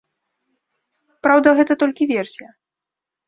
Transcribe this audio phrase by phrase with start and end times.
[1.27, 2.49] Праўда, гэта толькі версія.